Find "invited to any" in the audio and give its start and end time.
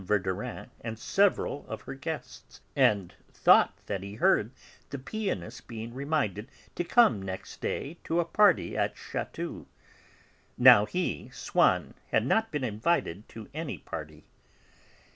12.63-13.77